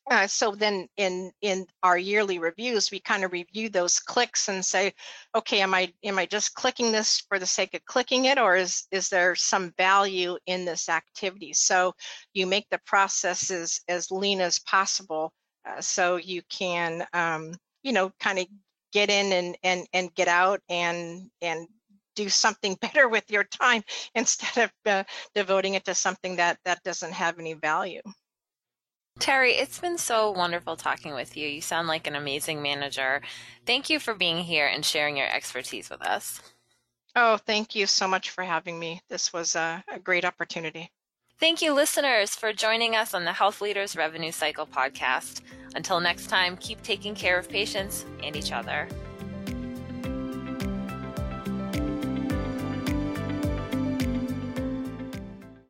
Uh, 0.10 0.26
so 0.26 0.56
then 0.56 0.88
in 0.98 1.32
in 1.42 1.68
our 1.84 1.98
yearly 1.98 2.40
reviews, 2.40 2.90
we 2.90 3.00
kind 3.00 3.24
of 3.24 3.32
review 3.32 3.70
those 3.70 4.00
clicks 4.00 4.50
and 4.50 4.66
say, 4.66 4.92
okay, 5.36 5.62
am 5.62 5.74
I 5.76 5.94
am 6.04 6.18
I 6.18 6.26
just 6.26 6.56
clicking 6.56 6.92
this 6.92 7.22
for 7.30 7.38
the 7.38 7.46
sake 7.46 7.76
of 7.76 7.86
clicking 7.86 8.26
it, 8.26 8.40
or 8.40 8.56
is 8.56 8.88
is 8.92 9.10
there 9.10 9.36
some 9.36 9.72
value 9.78 10.38
in 10.48 10.66
this 10.66 10.90
activity? 10.90 11.54
So 11.54 11.94
you 12.34 12.48
make 12.48 12.68
the 12.72 12.80
processes 12.86 13.82
as, 13.88 14.10
lean 14.10 14.42
as 14.42 14.58
possible, 14.60 15.32
uh, 15.68 15.80
so 15.80 16.16
you 16.16 16.42
can 16.50 17.06
um, 17.14 17.54
you 17.84 17.94
know 17.94 18.12
kind 18.20 18.40
of 18.40 18.48
get 18.92 19.12
in 19.12 19.32
and 19.32 19.58
and 19.64 19.88
and 19.94 20.14
get 20.16 20.28
out 20.28 20.60
and 20.70 21.30
and 21.42 21.68
do 22.16 22.30
something 22.30 22.76
better 22.82 23.08
with 23.10 23.30
your 23.30 23.44
time 23.44 23.84
instead 24.16 24.64
of 24.66 24.72
uh, 24.92 25.04
devoting 25.36 25.76
it 25.76 25.86
to 25.86 25.94
something 25.94 26.36
that 26.38 26.58
that 26.66 26.82
doesn't 26.84 27.14
have 27.14 27.38
any 27.38 27.54
value. 27.54 28.02
Terry, 29.20 29.54
it's 29.54 29.80
been 29.80 29.98
so 29.98 30.32
wonderful 30.32 30.78
talking 30.78 31.14
with 31.14 31.36
you. 31.36 31.48
You 31.48 31.62
sound 31.62 31.88
like 31.88 32.08
an 32.08 32.16
amazing 32.16 32.62
manager. 32.62 33.22
Thank 33.66 33.90
you 33.90 34.00
for 34.00 34.14
being 34.14 34.40
here 34.40 34.66
and 34.66 34.86
sharing 34.86 35.18
your 35.18 35.28
expertise 35.28 35.90
with 35.90 36.02
us. 36.02 36.42
Oh, 37.16 37.38
thank 37.38 37.76
you 37.76 37.86
so 37.86 38.08
much 38.08 38.30
for 38.30 38.44
having 38.44 38.80
me. 38.80 39.02
This 39.10 39.34
was 39.34 39.56
a, 39.56 39.84
a 39.92 40.00
great 40.00 40.24
opportunity. 40.24 40.92
Thank 41.40 41.62
you, 41.62 41.74
listeners, 41.74 42.36
for 42.36 42.54
joining 42.54 42.96
us 42.96 43.14
on 43.14 43.26
the 43.26 43.34
Health 43.34 43.62
Leaders 43.62 43.96
Revenue 43.96 44.32
Cycle 44.32 44.66
podcast. 44.66 45.42
Until 45.76 46.00
next 46.00 46.28
time, 46.28 46.58
keep 46.58 46.82
taking 46.82 47.16
care 47.16 47.38
of 47.38 47.50
patients 47.50 48.06
and 48.24 48.36
each 48.36 48.52
other. 48.52 48.88